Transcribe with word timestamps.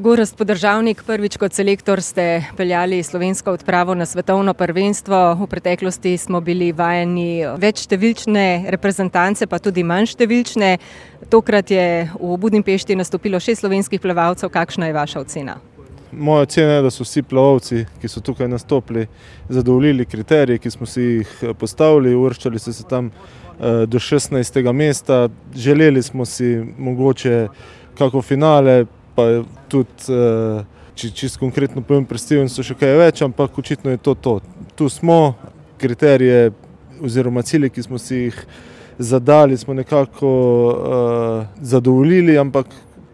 Gorast 0.00 0.32
podržavnik, 0.36 1.02
prvič 1.04 1.34
kot 1.36 1.52
selektor 1.52 2.00
ste 2.00 2.40
peljali 2.56 3.02
slovensko 3.04 3.52
odpravo 3.52 3.92
na 3.94 4.06
svetovno 4.06 4.54
prvenstvo. 4.54 5.34
V 5.36 5.46
preteklosti 5.46 6.14
smo 6.16 6.40
bili 6.40 6.70
vajeni 6.72 7.44
večštevilčne 7.60 8.64
reprezentance, 8.72 9.46
pa 9.46 9.58
tudi 9.58 9.82
manjštevilčne. 9.84 10.78
Tokrat 11.28 11.70
je 11.70 12.08
v 12.16 12.36
Budimpešti 12.40 12.96
nastopilo 12.96 13.40
šest 13.40 13.60
slovenskih 13.60 14.00
plavalcev. 14.00 14.48
Kakšna 14.48 14.88
je 14.88 14.94
vaša 14.96 15.20
ocena? 15.20 15.56
Moja 16.12 16.46
ocena 16.48 16.78
je, 16.78 16.86
da 16.86 16.90
so 16.90 17.04
vsi 17.04 17.22
plavalci, 17.22 17.84
ki 18.00 18.08
so 18.08 18.22
tukaj 18.24 18.48
nastopili, 18.48 19.04
zadovoljili 19.48 20.06
kriterije, 20.08 20.58
ki 20.58 20.70
smo 20.70 20.88
si 20.88 21.02
jih 21.02 21.34
postavili, 21.60 22.14
uvrščali 22.16 22.58
so 22.58 22.72
se 22.72 22.88
tam 22.88 23.12
do 23.60 24.00
16. 24.00 24.72
mesta. 24.72 25.28
Želeli 25.54 26.02
smo 26.02 26.24
si 26.24 26.56
mogoče 26.78 27.48
kako 27.98 28.22
finale, 28.22 28.86
pa 29.14 29.42
tudi, 29.68 30.16
če 30.94 31.10
čisto 31.14 31.40
konkretno 31.40 31.82
povem, 31.82 32.04
pri 32.06 32.20
Stevensu 32.20 32.64
še 32.66 32.76
kaj 32.78 32.96
več, 33.00 33.22
ampak 33.26 33.58
očitno 33.58 33.94
je 33.94 34.00
to 34.02 34.14
to. 34.14 34.34
Tu 34.76 34.88
smo, 34.92 35.34
kriterije 35.80 36.50
oziroma 37.00 37.42
cilje, 37.42 37.70
ki 37.72 37.82
smo 37.82 37.98
si 37.98 38.26
jih 38.26 38.40
zadali, 39.00 39.56
smo 39.56 39.74
nekako 39.74 40.30
zadovoljili, 41.60 42.36
ampak 42.38 42.68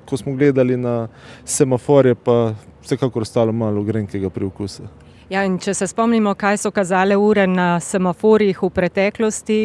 ko 0.06 0.16
smo 0.18 0.34
gledali 0.34 0.76
na 0.76 1.08
semaforje, 1.44 2.14
pa 2.14 2.54
vsekakor 2.82 3.22
ostalo 3.22 3.52
malo 3.52 3.82
grenkega 3.82 4.30
priokusa. 4.30 4.86
Ja, 5.26 5.40
če 5.42 5.72
se 5.74 5.88
spomnimo, 5.90 6.36
kaj 6.38 6.60
so 6.62 6.70
kazale 6.70 7.16
ure 7.18 7.48
na 7.50 7.80
semaforjih 7.82 8.60
v 8.62 8.68
preteklosti, 8.70 9.56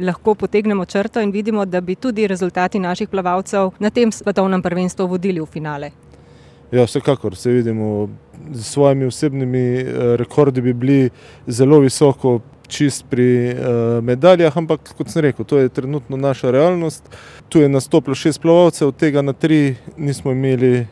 lahko 0.00 0.32
potegnemo 0.32 0.86
črto 0.88 1.20
in 1.20 1.28
vidimo, 1.30 1.66
da 1.68 1.82
bi 1.84 1.92
tudi 1.92 2.24
rezultati 2.24 2.80
naših 2.80 3.08
plavalcev 3.12 3.74
na 3.78 3.90
tem 3.92 4.08
svetovnem 4.08 4.62
prvenstvu 4.64 5.04
vodili 5.10 5.42
v 5.42 5.46
finale. 5.46 5.90
Ja, 6.72 6.86
vsekakor, 6.86 7.36
saj 7.36 7.52
vidimo, 7.52 8.08
s 8.54 8.70
svojimi 8.72 9.10
osebnimi 9.10 9.64
rekordi 10.16 10.62
bi 10.64 10.72
bili 10.72 11.10
zelo 11.46 11.82
visoko 11.84 12.38
čisto 12.68 13.04
pri 13.10 13.56
medaljah, 14.06 14.56
ampak 14.56 14.94
kot 14.96 15.10
sem 15.12 15.26
rekel, 15.26 15.44
to 15.44 15.58
je 15.58 15.68
trenutno 15.68 16.16
naša 16.16 16.50
realnost. 16.54 17.10
Tu 17.52 17.60
je 17.60 17.68
nastopilo 17.68 18.16
šest 18.16 18.40
plavalcev, 18.40 18.88
od 18.88 18.96
tega 18.96 19.20
na 19.20 19.36
tri 19.36 19.74
nismo 19.98 20.32
imeli 20.32 20.86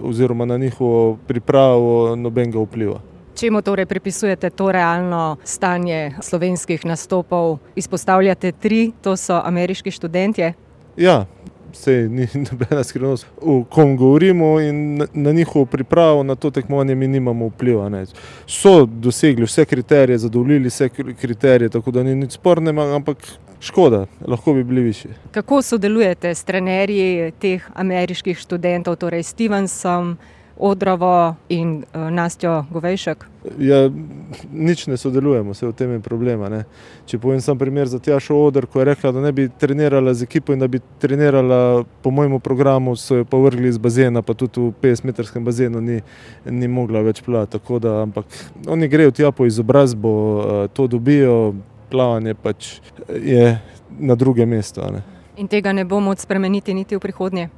oziroma 0.00 0.44
na 0.44 0.58
njihovo 0.58 1.16
pripravo 1.26 2.16
nobenega 2.16 2.60
vpliva. 2.60 3.00
Čemu 3.42 3.58
torej 3.62 3.86
pripisujete 3.90 4.50
to 4.50 4.72
realno 4.72 5.36
stanje 5.44 6.14
slovenskih 6.22 6.84
nastopov? 6.86 7.58
Izpostavljate 7.74 8.52
tri, 8.52 8.92
to 9.02 9.16
so 9.16 9.40
ameriški 9.44 9.90
študentje. 9.90 10.52
Ja, 10.96 11.26
saj 11.72 12.06
ni 12.08 12.28
nobena 12.46 12.84
skrivnost, 12.84 13.26
o 13.42 13.64
kom 13.64 13.96
govorimo, 13.96 14.60
in 14.60 15.02
na 15.12 15.32
njihovo 15.32 15.64
pripravo 15.66 16.22
na 16.22 16.34
to 16.34 16.50
tekmovanje 16.50 16.94
mi 16.94 17.08
nimamo 17.08 17.46
vpliva, 17.46 17.88
ne. 17.88 18.04
So 18.46 18.86
dosegli 18.86 19.44
vse 19.44 19.64
kriterije, 19.64 20.18
zadovoljili 20.18 20.68
vse 20.68 20.88
kriterije, 21.20 21.68
tako 21.68 21.90
da 21.90 22.02
ni 22.02 22.14
nič 22.14 22.38
spornega, 22.38 22.94
ampak 22.94 23.26
škoda, 23.60 24.06
lahko 24.26 24.54
bi 24.54 24.64
bili 24.64 24.82
višji. 24.82 25.10
Kako 25.32 25.62
sodelujete 25.62 26.30
s 26.34 26.44
trenerji 26.44 27.32
teh 27.42 27.66
ameriških 27.74 28.38
študentov, 28.38 28.96
torej 29.02 29.22
Stevensom, 29.22 30.16
Odrovo 30.58 31.34
in 31.48 31.84
Nastjo 31.92 32.64
Govejšek? 32.70 33.24
Ja, 33.58 33.90
nič 34.52 34.86
ne 34.86 34.96
sodelujemo, 34.96 35.54
saj 35.54 35.72
v 35.72 35.76
tem 35.76 35.92
je 35.96 36.00
problem, 36.04 36.42
a 36.46 36.48
ne. 36.52 36.60
Če 37.10 37.18
povem 37.18 37.40
samo 37.42 37.58
primer 37.58 37.88
za 37.90 37.98
Tjašo 37.98 38.36
Oder, 38.36 38.68
ko 38.70 38.80
je 38.80 38.84
rekla, 38.92 39.12
da 39.12 39.24
ne 39.24 39.32
bi 39.32 39.48
trenirala 39.48 40.14
z 40.14 40.28
ekipo 40.28 40.54
in 40.54 40.62
da 40.62 40.68
bi 40.70 40.78
trenirala 41.02 41.82
po 42.02 42.10
mojem 42.14 42.38
programu, 42.40 42.94
so 42.96 43.22
jo 43.22 43.24
pa 43.24 43.40
vrgli 43.40 43.68
iz 43.68 43.78
bazena, 43.82 44.22
pa 44.22 44.34
tudi 44.38 44.60
v 44.60 44.70
petdesetmetrskem 44.80 45.44
bazenu 45.44 45.80
ni, 45.80 45.98
ni 46.46 46.68
mogla 46.68 47.02
več 47.02 47.22
plavati, 47.22 47.56
tako 47.58 47.80
da, 47.82 48.02
ampak 48.02 48.26
oni 48.68 48.88
grejo 48.88 49.10
tja 49.10 49.32
po 49.32 49.46
izobrazbo, 49.46 50.12
to 50.76 50.86
dobijo, 50.86 51.54
plavanje 51.90 52.34
pač 52.34 52.78
je 53.08 53.58
na 53.98 54.14
drugem 54.14 54.48
mestu, 54.48 54.84
a 54.84 54.90
ne. 54.90 55.02
In 55.36 55.48
tega 55.48 55.72
ne 55.72 55.84
bo 55.88 56.00
moč 56.00 56.22
spremeniti 56.22 56.74
niti 56.74 56.96
v 56.96 57.00
prihodnje? 57.00 57.48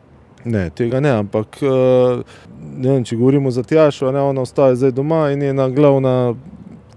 Ne, 0.44 0.70
tega 0.70 1.00
ne, 1.00 1.10
ampak 1.24 1.56
ne 1.62 2.88
vem, 2.90 3.04
če 3.04 3.16
govorimo 3.16 3.50
za 3.50 3.62
Tjašo, 3.64 4.10
ne, 4.12 4.20
ona 4.20 4.44
ostaja 4.44 4.76
zdaj 4.76 4.92
doma 4.92 5.30
in 5.32 5.40
njena 5.40 5.68
glavna 5.72 6.34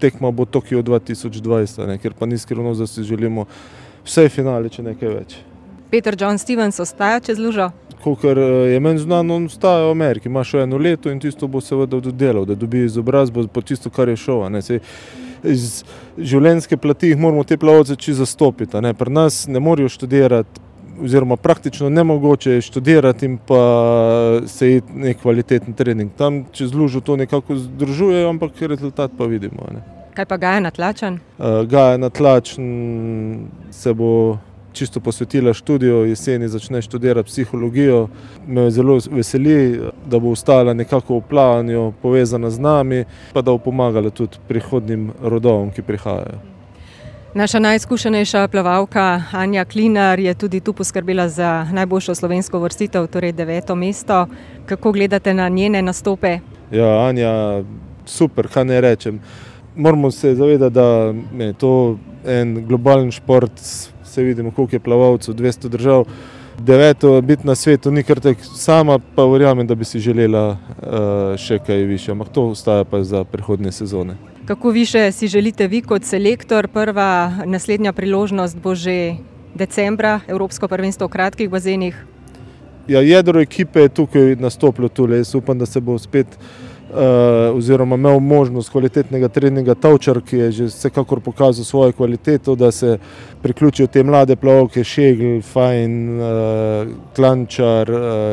tekma 0.00 0.30
bo 0.30 0.44
Tokio 0.44 0.82
dva 0.82 0.98
tisoč 0.98 1.40
dvajset, 1.42 1.78
a 1.78 1.86
ne, 1.88 1.98
ker 1.98 2.14
pa 2.18 2.26
ni 2.26 2.38
skrivnost, 2.38 2.80
da 2.80 2.86
si 2.86 3.06
želimo 3.08 3.46
vsaj 4.04 4.28
finale, 4.28 4.68
če 4.68 4.84
ne 4.84 4.94
kaj 4.98 5.14
več. 5.14 5.38
Peter 5.90 6.16
John 6.20 6.38
Stevens 6.38 6.80
ostaja 6.80 7.20
čez 7.24 7.40
lužo? 7.40 7.70
Kakor 8.04 8.38
je 8.68 8.80
meni 8.80 9.00
znano, 9.00 9.40
on 9.40 9.48
ostaja 9.48 9.88
v 9.88 9.96
Ameriki, 9.96 10.28
ima 10.28 10.44
še 10.44 10.66
eno 10.66 10.78
leto 10.78 11.10
in 11.10 11.18
tisto 11.20 11.48
bo 11.48 11.64
seveda 11.64 11.98
oddelal, 11.98 12.44
da 12.46 12.54
dobi 12.54 12.84
izobrazbo 12.84 13.46
po 13.48 13.64
tisto, 13.64 13.90
kar 13.90 14.12
je 14.12 14.20
šel, 14.20 14.44
a 14.44 14.52
ne, 14.52 14.62
saj 14.62 14.84
iz 15.48 15.82
življenjske 16.18 16.76
plati 16.76 17.12
jih 17.12 17.18
moramo 17.18 17.44
te 17.46 17.56
plavalce 17.56 17.96
čisto 17.96 18.26
zastopiti, 18.26 18.78
pri 18.98 19.12
nas 19.14 19.46
ne 19.48 19.60
morejo 19.62 19.88
študirati 19.88 20.67
oziroma 21.04 21.36
praktično 21.36 21.88
nemogoče 21.88 22.50
je 22.50 22.60
študirati 22.60 23.26
in 23.26 23.38
pa 23.46 23.62
se 24.46 24.76
iti 24.76 24.92
neki 24.94 25.20
kvaliteten 25.20 25.74
trening. 25.74 26.10
Tam 26.16 26.44
čez 26.52 26.74
lužo 26.74 27.00
to 27.00 27.16
nekako 27.16 27.56
združujejo, 27.56 28.28
ampak 28.28 28.60
rezultat 28.60 29.10
pa 29.18 29.24
vidimo, 29.24 29.66
ne. 29.72 29.82
Kaj 30.14 30.26
pa 30.26 30.36
Gaja 30.36 30.60
Natlačen? 30.60 31.18
Gaja 31.66 31.96
Natlačen 31.96 33.46
se 33.70 33.94
bo 33.94 34.38
čisto 34.72 35.00
posvetila 35.00 35.52
študiju, 35.54 36.06
jeseni 36.06 36.48
začne 36.48 36.82
študirati 36.82 37.26
psihologijo. 37.26 38.08
Me 38.46 38.70
zelo 38.70 38.98
veseli, 39.10 39.80
da 40.06 40.18
bo 40.18 40.30
ostala 40.30 40.74
nekako 40.74 41.18
v 41.18 41.22
plavanju 41.28 41.92
povezana 42.02 42.50
z 42.50 42.58
nami, 42.58 43.04
pa 43.32 43.42
da 43.42 43.50
bo 43.50 43.58
pomagala 43.58 44.10
tudi 44.10 44.38
prihodnjim 44.48 45.10
rodovom, 45.22 45.70
ki 45.70 45.82
prihajajo. 45.82 46.57
Naša 47.34 47.58
najizkušenejša 47.58 48.48
plavalka 48.48 49.22
Anja 49.32 49.64
Klinar 49.64 50.20
je 50.20 50.34
tudi 50.34 50.60
tu 50.60 50.72
poskrbela 50.72 51.28
za 51.28 51.66
najboljšo 51.72 52.14
slovensko 52.14 52.58
uvrstitev, 52.58 53.06
torej 53.06 53.32
deveto 53.32 53.74
mesto. 53.74 54.26
Kako 54.66 54.92
gledate 54.92 55.34
na 55.34 55.48
njene 55.48 55.82
nastope? 55.82 56.38
Ja, 56.72 57.06
Anja, 57.08 57.62
super, 58.06 58.48
kaj 58.48 58.64
naj 58.64 58.80
rečem. 58.80 59.20
Moramo 59.76 60.10
se 60.10 60.34
zavedati, 60.34 60.74
da 60.74 61.14
je 61.44 61.52
to 61.52 61.98
en 62.24 62.64
globalen 62.66 63.10
šport, 63.10 63.52
saj 64.04 64.24
vidimo, 64.24 64.50
koliko 64.50 64.76
je 64.76 64.80
plavalcev, 64.80 65.34
dvesto 65.34 65.68
držav. 65.68 66.04
Deveto 66.58 67.20
biti 67.20 67.46
na 67.46 67.54
svetu 67.54 67.90
ni 67.90 68.02
kar 68.02 68.20
tako, 68.20 68.42
sama 68.42 68.98
pa 69.14 69.24
verjamem, 69.24 69.66
da 69.66 69.74
bi 69.74 69.84
si 69.84 70.00
želela 70.00 70.56
še 71.36 71.58
kaj 71.58 71.84
višje, 71.84 72.12
ampak 72.12 72.32
to 72.32 72.48
ostaja 72.48 72.84
pa 72.84 73.04
za 73.04 73.24
prihodnje 73.24 73.72
sezone. 73.72 74.16
Kako 74.48 74.70
višje 74.70 75.12
si 75.12 75.28
želite 75.28 75.66
vi 75.66 75.82
kot 75.82 76.04
selektor? 76.04 76.68
Prva 76.68 77.32
naslednja 77.44 77.92
priložnost 77.92 78.56
bo 78.56 78.74
že 78.74 79.16
decembra, 79.54 80.20
evropsko 80.28 80.68
prvenstvo 80.68 81.06
v 81.06 81.10
kratkih 81.10 81.50
bazenih. 81.50 81.96
Ja, 82.88 83.00
jedro 83.00 83.40
ekipe 83.40 83.80
je 83.80 83.88
tukaj 83.88 84.36
nastopilo 84.40 84.88
tule, 84.88 85.16
jaz 85.20 85.34
upam, 85.34 85.58
da 85.58 85.66
se 85.66 85.80
bo 85.80 85.98
spet 85.98 86.38
oziroma 87.54 87.94
imel 87.94 88.20
možnost 88.20 88.70
kvalitetnega 88.70 89.28
treninga 89.28 89.74
Tavčar, 89.74 90.20
ki 90.20 90.36
je 90.36 90.50
že 90.52 90.64
vsekakor 90.64 91.20
pokazal 91.20 91.64
svojo 91.64 91.92
kvaliteto, 91.92 92.54
da 92.54 92.70
se 92.70 92.98
priključijo 93.42 93.86
te 93.86 94.02
mlade 94.02 94.36
plavalke, 94.36 94.84
Šegl, 94.84 95.40
Fajin, 95.42 96.20
Klančar, 97.16 97.90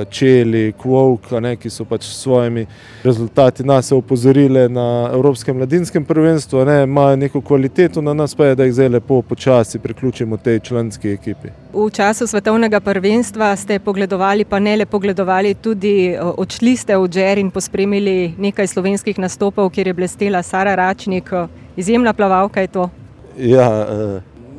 Čelik, 0.10 0.86
Volk, 0.86 1.32
a 1.32 1.40
ne, 1.40 1.56
ki 1.56 1.70
so 1.70 1.86
pač 1.86 2.04
s 2.04 2.22
svojimi 2.24 2.66
rezultati 3.04 3.64
nas 3.64 3.92
opozorile 3.92 4.70
na 4.70 5.10
evropskem 5.14 5.58
mladinskem 5.58 6.06
prvenstvu, 6.06 6.66
ne, 6.66 6.84
imajo 6.84 7.16
neko 7.16 7.42
kvaliteto, 7.42 8.02
na 8.02 8.14
nas 8.14 8.36
pa 8.36 8.46
je, 8.46 8.56
da 8.56 8.64
jih 8.64 8.74
zdaj 8.74 8.90
lepo 8.90 9.22
počasi 9.22 9.80
priključimo 9.80 10.38
tej 10.38 10.60
članski 10.60 11.12
ekipi. 11.12 11.54
V 11.74 11.90
času 11.92 12.28
svetovnega 12.28 12.80
prvenstva 12.80 13.56
ste 13.56 13.80
pogledovali, 13.80 14.46
pa 14.46 14.60
ne 14.60 14.76
le 14.76 14.86
pogledovali, 14.86 15.54
tudi 15.54 16.16
odšli 16.38 16.78
ste 16.78 16.98
v 16.98 17.08
Džer 17.08 17.38
in 17.38 17.52
pospremili 17.52 18.34
nekaj 18.46 18.68
slovenskih 18.68 19.20
nastopov, 19.20 19.70
kjer 19.74 19.88
je 19.88 19.98
blestela 19.98 20.44
Sara 20.44 20.76
Račnik, 20.76 21.34
izjemna 21.76 22.14
plavalka 22.14 22.62
je 22.62 22.68
to. 22.68 22.90
Ja, 23.38 23.70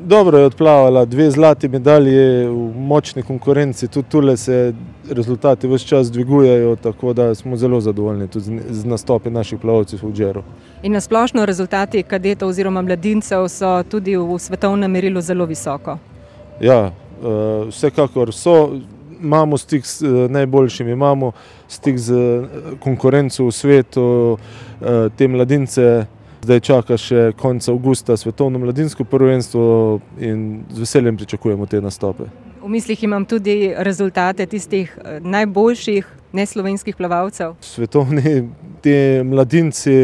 dobro 0.06 0.38
je 0.38 0.47
odplavala, 0.47 1.05
dve 1.05 1.31
zlati 1.31 1.69
medalji 1.69 2.47
v 2.47 2.73
močni 2.77 3.23
konkurenci, 3.23 3.88
tudi 3.88 4.09
tule 4.09 4.37
se 4.37 4.75
rezultati 5.11 5.69
ves 5.69 5.83
čas 5.83 6.11
dvigujejo, 6.12 6.77
tako 6.77 7.12
da 7.12 7.35
smo 7.35 7.56
zelo 7.56 7.81
zadovoljni 7.81 8.29
tudi 8.29 8.61
z 8.71 8.85
nastopi 8.85 9.31
naših 9.31 9.59
plavalcev 9.59 10.03
v 10.03 10.12
Džeru. 10.12 10.43
In 10.82 10.93
na 10.93 11.00
splošno 11.00 11.47
rezultati 11.47 12.03
kadetov 12.03 12.49
oziroma 12.49 12.82
mladincev 12.82 13.49
so 13.49 13.82
tudi 13.82 14.17
v 14.17 14.39
svetovnem 14.39 14.91
merilu 14.91 15.21
zelo 15.21 15.47
visoko. 15.47 15.99
Ja, 16.61 16.93
vsekakor 17.69 18.32
so, 18.32 18.79
imamo 19.23 19.59
stik 19.59 19.87
z 19.87 20.29
najboljšimi, 20.31 20.93
imamo 20.93 21.33
stik 21.69 21.99
s 21.99 22.11
konkurenco 22.81 23.45
v 23.45 23.53
svetu, 23.53 24.39
te 25.17 25.29
mladince 25.29 26.07
zdaj 26.47 26.61
čaka 26.61 26.97
še 27.01 27.33
konec 27.39 27.67
avgusta 27.69 28.17
svetovno 28.17 28.59
mladinsko 28.63 29.05
prvenstvo 29.05 30.01
in 30.23 30.63
z 30.71 30.85
veseljem 30.85 31.17
pričakujemo 31.17 31.67
te 31.67 31.81
nastope. 31.81 32.29
V 32.63 32.71
mislih 32.71 33.03
imam 33.05 33.25
tudi 33.25 33.73
rezultate 33.77 34.47
tistih 34.47 34.99
najboljših 35.21 36.07
neslovenskih 36.37 36.97
plavalcev? 36.97 37.56
Svetovni 37.65 38.43
ti 38.85 38.97
mladinci 39.25 39.97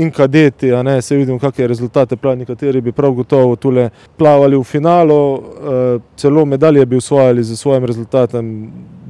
in 0.00 0.10
kadeti, 0.14 0.70
a 0.72 0.82
ne 0.82 1.00
se 1.02 1.16
vidimo, 1.16 1.38
kakšne 1.42 1.66
rezultate 1.68 2.16
pravi, 2.16 2.44
nekateri 2.44 2.80
bi 2.80 2.92
prav 2.92 3.12
gotovo 3.12 3.56
tule 3.56 3.90
plavali 4.16 4.56
v 4.56 4.64
finalu, 4.64 5.20
celo 6.16 6.44
medalje 6.48 6.86
bi 6.86 6.96
osvojili 6.96 7.44
z 7.44 7.56
svojim 7.56 7.84
rezultatom. 7.84 8.50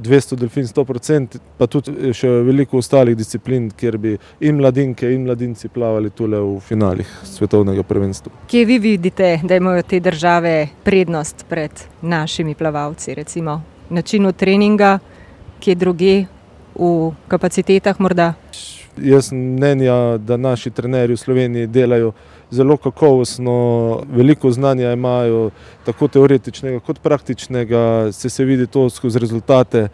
200 0.05 0.35
delfin, 0.37 0.67
100%, 0.69 1.39
pa 1.57 1.65
tudi 1.65 2.11
še 2.13 2.29
veliko 2.45 2.77
ostalih 2.77 3.15
disciplin, 3.17 3.71
kjer 3.73 3.97
bi 3.97 4.11
in 4.45 4.59
mladinke 4.59 5.09
in 5.09 5.23
mladinci 5.25 5.71
plavali 5.73 6.11
tule 6.13 6.37
v 6.37 6.59
finalih 6.61 7.09
svetovnega 7.25 7.81
prvenstva. 7.83 8.29
Kje 8.51 8.65
vi 8.69 8.77
vidite, 8.83 9.39
da 9.41 9.57
imajo 9.57 9.81
te 9.81 9.99
države 9.99 10.67
prednost 10.85 11.47
pred 11.49 11.71
našimi 12.01 12.53
plavalci, 12.53 13.15
recimo 13.17 13.63
načinu 13.89 14.31
treninga, 14.31 14.99
kje 15.65 15.75
drugje, 15.75 16.15
v 16.75 17.11
kapacitetah 17.27 17.97
morda? 17.99 18.33
Jaz 19.01 19.31
mnenja, 19.31 20.17
da 20.17 20.37
naši 20.37 20.69
trenerji 20.71 21.15
v 21.15 21.19
Sloveniji 21.19 21.67
delajo 21.67 22.13
zelo 22.51 22.77
kakovostno, 22.77 23.55
veliko 24.07 24.51
znanja 24.51 24.93
imajo, 24.93 25.49
tako 25.85 26.07
teoretičnega 26.07 26.79
kot 26.85 27.01
praktičnega, 27.03 28.11
saj 28.13 28.29
se 28.29 28.45
vidi 28.45 28.67
to 28.67 28.89
skozi 28.89 29.19
rezultate 29.19 29.87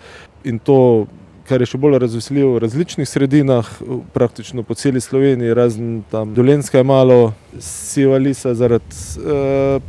in 0.43 0.59
to, 0.59 1.07
kar 1.51 1.59
je 1.59 1.67
še 1.67 1.79
bolj 1.81 1.97
razveseljivo, 1.99 2.53
v 2.55 2.61
različnih 2.63 3.07
sredinah, 3.09 3.67
praktično 4.15 4.63
po 4.63 4.75
celi 4.79 5.01
Sloveniji, 5.03 5.55
razen 5.57 5.89
tam 6.11 6.31
Dolenjska 6.33 6.79
je 6.79 6.87
malo 6.87 7.33
siva 7.59 8.15
lisa 8.17 8.53
zaradi 8.55 9.27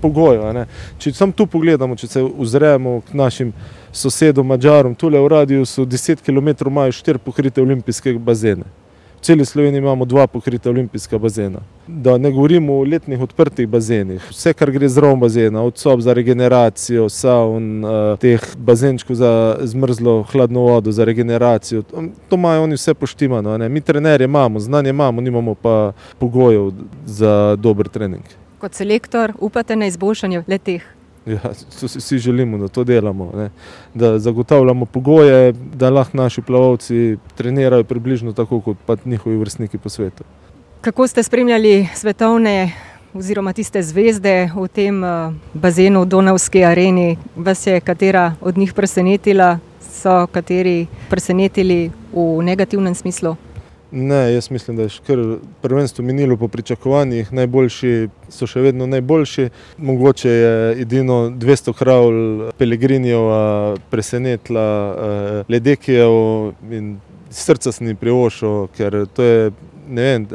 pogojev, 0.03 0.43
a 0.49 0.53
ne. 0.57 0.67
Če 0.99 1.15
samo 1.15 1.37
tu 1.39 1.47
pogledamo, 1.47 1.95
če 1.99 2.11
se 2.11 2.23
ozremo 2.27 2.99
k 3.07 3.15
našim 3.15 3.53
sosedom 3.95 4.49
Madžarom, 4.51 4.97
tule 4.99 5.21
v 5.23 5.31
radiusu 5.31 5.87
deset 5.87 6.25
kilometrov 6.25 6.73
imajo 6.73 6.99
štiri 6.99 7.23
pokrite 7.23 7.63
olimpijske 7.63 8.17
bazene. 8.19 8.67
Celi 9.23 9.45
Sloveniji 9.45 9.79
imamo 9.79 10.05
dva 10.05 10.27
pokrita 10.27 10.71
olimpijska 10.71 11.19
bazena. 11.19 11.59
Da 11.87 12.19
ne 12.19 12.31
govorimo 12.31 12.75
o 12.75 12.85
letnih 12.85 13.21
odprtih 13.21 13.69
bazenih, 13.69 14.25
vse, 14.31 14.53
kar 14.53 14.71
gre 14.71 14.89
zraven 14.89 15.21
bazena, 15.21 15.63
od 15.63 15.79
sob 15.79 16.01
za 16.01 16.13
regeneracijo, 16.13 17.09
savn, 17.09 17.85
teh 18.21 18.43
bazenčkov 18.57 19.17
za 19.17 19.59
zmrzlo 19.61 20.23
hladno 20.33 20.61
vodo, 20.61 20.93
za 20.93 21.05
regeneracijo, 21.05 21.83
to 22.29 22.37
imajo 22.37 22.63
oni 22.63 22.75
vse 22.75 22.95
poštimano, 22.95 23.59
ne, 23.59 23.69
mi 23.69 23.81
trenerje 23.81 24.25
imamo, 24.25 24.61
znanje 24.61 24.91
imamo, 24.91 25.21
nimamo 25.21 25.55
pa 25.55 25.93
pogojev 26.19 26.73
za 27.07 27.57
dober 27.59 27.89
trening. 27.89 28.25
Kot 28.59 28.75
selektor 28.75 29.33
upate 29.39 29.77
na 29.77 29.87
izboljšanje 29.87 30.43
le-teh? 30.47 30.83
Ja, 31.27 31.41
to 31.81 31.89
si 31.89 31.99
vsi 31.99 32.19
želimo, 32.19 32.59
da 32.59 32.69
to 32.69 32.85
delamo, 32.85 33.31
ne. 33.35 33.51
Da 33.95 34.19
zagotavljamo 34.19 34.85
pogoje, 34.85 35.53
da 35.53 35.91
lahko 35.91 36.17
naši 36.17 36.43
plavalci 36.43 37.17
trenirajo 37.37 37.85
približno 37.85 38.33
tako 38.33 38.61
kot 38.61 39.05
njihovi 39.05 39.37
vrstniki 39.37 39.79
po 39.79 39.89
svetu. 39.89 40.25
Kako 40.81 41.07
ste 41.07 41.23
spremljali 41.23 41.89
svetovne 41.95 42.73
oziroma 43.15 43.53
tiste 43.53 43.83
zvezde 43.83 44.51
v 44.57 44.69
tem 44.69 45.03
bazenu 45.55 46.03
v 46.03 46.07
Donavski 46.07 46.65
areni, 46.65 47.17
vas 47.37 47.67
je 47.67 47.81
katera 47.81 48.35
od 48.41 48.59
njih 48.59 48.73
presenetila, 48.75 49.59
so 49.81 50.27
kateri 50.27 50.87
presenetili 51.11 51.91
v 52.13 52.43
negativnem 52.43 52.95
smislu? 52.95 53.37
Ne, 53.95 54.33
jaz 54.35 54.51
mislim, 54.51 54.77
da 54.77 54.83
je 54.83 54.89
kar 55.07 55.19
prvenstvo 55.63 56.05
minilo 56.05 56.37
po 56.37 56.49
pričakovanjih, 56.49 57.33
najboljši 57.33 58.09
so 58.33 58.47
še 58.49 58.63
vedno 58.65 58.87
najboljši, 58.89 59.49
mogoče 59.77 60.31
je 60.31 60.55
edino 60.81 61.19
dvesto 61.31 61.75
kravl 61.77 62.49
Pellegrinijeva 62.59 63.77
presenetila 63.91 64.65
Ledekijevo 65.49 66.55
in 66.71 66.95
srca 67.31 67.73
sem 67.73 67.93
ji 67.93 67.99
privoščil, 68.01 68.67
ker 68.77 68.97
to 69.13 69.29
je, 69.29 69.53
ne 69.89 70.09
vem, 70.09 70.27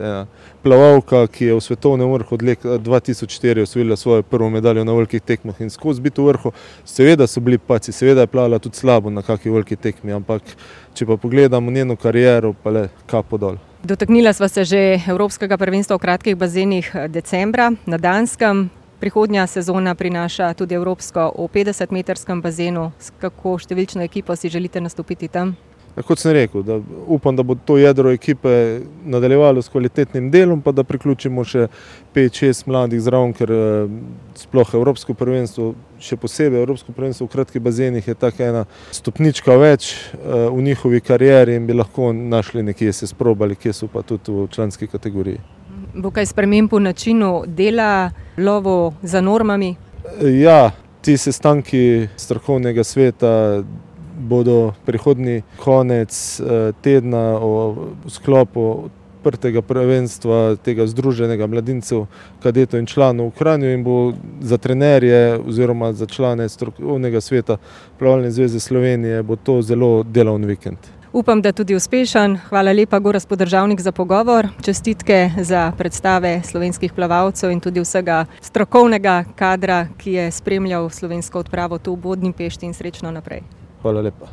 plavalka, 0.67 1.27
ki 1.31 1.45
je 1.45 1.55
v 1.55 1.63
svetovnem 1.63 2.09
vrhu 2.11 2.35
od 2.35 2.43
leta 2.43 2.77
dva 2.77 2.99
tisoč 2.99 3.37
štiri 3.39 3.63
osvojila 3.63 3.95
svojo 3.95 4.23
prvo 4.23 4.49
medaljo 4.49 4.83
na 4.83 4.93
velikih 4.93 5.21
tekmah 5.21 5.61
in 5.63 5.69
skozi 5.69 6.01
biti 6.01 6.21
v 6.21 6.27
vrhu, 6.27 6.51
seveda 6.85 7.27
so 7.27 7.39
bili 7.39 7.57
padci, 7.57 7.91
seveda 7.95 8.25
je 8.25 8.31
plavala 8.31 8.59
tudi 8.59 8.75
slabo 8.77 9.09
na 9.09 9.23
kaki 9.23 9.49
veliki 9.49 9.75
tekmi, 9.75 10.11
ampak 10.11 10.43
če 10.93 11.07
pa 11.07 11.17
pogledamo 11.17 11.71
njeno 11.71 11.95
kariero, 11.95 12.53
pa 12.63 12.69
le 12.69 12.89
kapo 13.07 13.37
dol. 13.37 13.55
Dotaknila 13.83 14.33
sva 14.33 14.47
se 14.51 14.65
že 14.65 14.99
evropskega 15.07 15.57
prvenstva 15.57 15.95
v 15.95 16.03
kratkih 16.03 16.35
bazenih 16.35 16.91
decembra 17.07 17.71
na 17.85 17.97
Danskem. 17.97 18.69
Prihodnja 18.99 19.47
sezona 19.47 19.95
prinaša 19.95 20.53
tudi 20.57 20.75
evropsko 20.75 21.31
v 21.37 21.47
petdesetmetrskem 21.53 22.41
bazenu, 22.41 22.91
s 22.99 23.13
kako 23.21 23.59
številčno 23.61 24.01
ekipo 24.01 24.35
si 24.35 24.49
želite 24.49 24.81
nastopiti 24.81 25.29
tam? 25.29 25.55
Kot 26.05 26.19
sem 26.19 26.31
rekel, 26.31 26.61
da 26.61 26.77
upam, 27.07 27.35
da 27.35 27.43
bo 27.43 27.55
to 27.55 27.77
jedro 27.77 28.11
ekipe 28.11 28.81
nadaljevalo 29.05 29.61
s 29.61 29.69
kvalitetnim 29.69 30.29
delom 30.31 30.61
pa 30.61 30.71
da 30.71 30.83
priključimo 30.83 31.41
še 31.43 31.67
pet, 32.13 32.37
šest 32.37 32.67
mladih 32.69 33.01
zraven, 33.01 33.33
ker 33.33 33.49
sploh 34.37 34.75
evropsko 34.77 35.15
prvenstvo, 35.17 35.71
še 35.97 36.19
posebej 36.21 36.61
evropsko 36.61 36.93
prvenstvo 36.93 37.25
v 37.25 37.33
kratkih 37.33 37.63
bazenih 37.65 38.07
je 38.07 38.13
tako 38.13 38.45
ena 38.45 38.63
stopnička 38.93 39.57
več 39.57 39.95
v 40.21 40.61
njihovi 40.69 41.01
karieri 41.01 41.57
in 41.57 41.65
bi 41.65 41.73
lahko 41.73 42.11
našli 42.13 42.63
nekje, 42.63 42.93
se 42.93 43.09
sprobali, 43.09 43.57
kje 43.57 43.73
so 43.73 43.89
pa 43.89 44.05
tudi 44.05 44.31
v 44.31 44.47
članski 44.53 44.87
kategoriji. 44.87 45.41
Bo 45.97 46.13
kaj 46.13 46.29
sprememb 46.29 46.73
v 46.73 46.83
načinu 46.91 47.31
dela, 47.47 48.11
lovu 48.37 48.93
za 49.01 49.21
normami? 49.21 49.73
Ja, 50.21 50.69
ti 51.01 51.17
sestanki 51.17 52.07
strokovnega 52.17 52.83
sveta 52.83 53.63
bodo 54.27 54.73
prihodnji 54.85 55.41
konec 55.63 56.41
tedna 56.81 57.39
v 57.39 58.09
sklopu 58.11 58.89
odprtega 59.27 59.61
prvenstva 59.61 60.55
tega 60.63 60.87
združenega 60.87 61.47
mladincev, 61.47 62.05
kadetov 62.43 62.79
in 62.79 62.85
članov 62.85 63.27
v 63.27 63.37
Kranju 63.37 63.73
in 63.73 63.83
bo 63.83 64.13
za 64.41 64.57
trenerje 64.57 65.39
oziroma 65.39 65.93
za 65.93 66.05
člane 66.05 66.49
strokovnega 66.49 67.21
sveta 67.21 67.57
Plavalne 67.99 68.31
zveze 68.31 68.59
Slovenije 68.59 69.23
bo 69.23 69.35
to 69.35 69.61
zelo 69.61 70.03
delovni 70.03 70.47
vikend. 70.47 70.77
Upam, 71.13 71.41
da 71.41 71.51
tudi 71.51 71.75
uspešen, 71.75 72.37
hvala 72.49 72.71
lepa, 72.71 72.99
Gorazd 72.99 73.27
Podržavnik, 73.27 73.81
za 73.81 73.91
pogovor, 73.91 74.47
čestitke 74.61 75.31
za 75.39 75.71
predstave 75.77 76.41
slovenskih 76.43 76.93
plavalcev 76.93 77.51
in 77.51 77.59
tudi 77.59 77.79
vsega 77.79 78.25
strokovnega 78.41 79.23
kadra, 79.35 79.87
ki 79.97 80.11
je 80.11 80.31
spremljal 80.31 80.89
slovensko 80.89 81.39
odpravo 81.39 81.79
tu 81.79 81.95
v 81.95 81.97
Budimpešti 81.97 82.65
in 82.65 82.73
srečno 82.73 83.11
naprej. 83.11 83.66
Hvala 83.87 84.01
lepa. 84.03 84.27